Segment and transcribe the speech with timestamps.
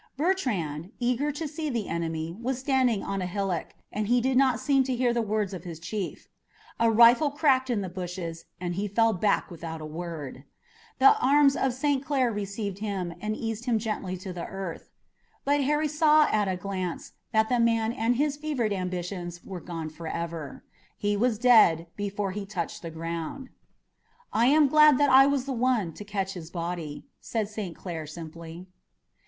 [0.17, 4.59] Bertrand, eager to see the enemy, was standing on a hillock, and he did not
[4.59, 6.27] seem to hear the words of his chief.
[6.79, 10.43] A rifle cracked in the bushes and he fell back without a word.
[10.97, 12.03] The arms of St.
[12.03, 14.89] Clair received him and eased him gently to the earth.
[15.45, 19.89] But Harry saw at a glance that the man and his fevered ambitions were gone
[19.91, 20.63] forever.
[20.97, 23.49] He was dead before he touched the ground.
[24.33, 27.75] "I'm glad that I was the one to catch his body," said St.
[27.75, 28.65] Clair simply.